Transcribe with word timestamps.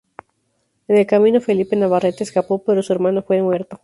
En 0.87 0.97
el 0.97 1.05
camino 1.05 1.39
Felipe 1.41 1.75
Navarrete 1.75 2.23
escapó, 2.23 2.63
pero 2.63 2.81
su 2.81 2.91
hermano 2.91 3.21
fue 3.21 3.39
muerto. 3.43 3.79